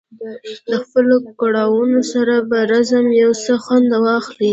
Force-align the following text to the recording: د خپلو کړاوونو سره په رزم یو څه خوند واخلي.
د 0.67 0.69
خپلو 0.83 1.15
کړاوونو 1.41 1.99
سره 2.13 2.35
په 2.49 2.57
رزم 2.71 3.05
یو 3.21 3.31
څه 3.43 3.53
خوند 3.63 3.89
واخلي. 4.05 4.49